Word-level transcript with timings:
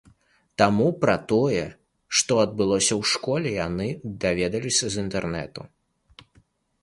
Таму 0.59 0.85
пра 1.01 1.13
тое, 1.31 1.65
што 2.21 2.33
адбылося 2.45 2.91
ў 3.01 3.11
школе, 3.11 3.49
яны 3.67 3.87
даведаліся 4.23 4.85
з 4.95 5.01
інтэрнэта. 5.03 5.61